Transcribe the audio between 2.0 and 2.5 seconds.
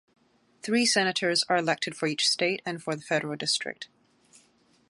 each